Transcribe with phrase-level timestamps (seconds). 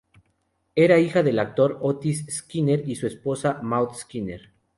[0.73, 4.51] Era hija del actor Otis Skinner y su esposa Maud Skinner.